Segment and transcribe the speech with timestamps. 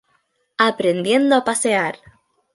[0.57, 1.95] Aprendiendo a pasear".